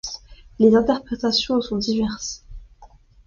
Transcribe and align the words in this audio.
Les 0.57 0.73
interprétations 0.73 1.57
en 1.57 1.61
sont 1.61 1.77
diverses. 1.77 2.43